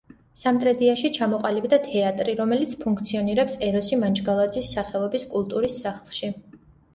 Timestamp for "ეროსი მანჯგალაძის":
3.69-4.73